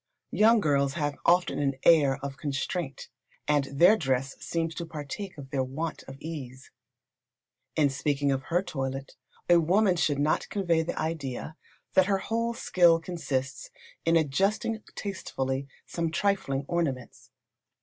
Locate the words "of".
2.23-2.35, 5.37-5.51, 6.07-6.17, 8.31-8.45